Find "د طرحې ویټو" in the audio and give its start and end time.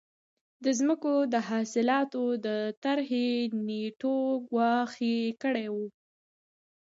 2.45-4.17